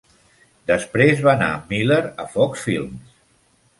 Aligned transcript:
Després 0.69 1.21
va 1.27 1.31
anar 1.33 1.49
amb 1.57 1.69
Miller 1.75 1.99
a 2.25 2.29
Fox 2.37 2.65
Films. 2.71 3.15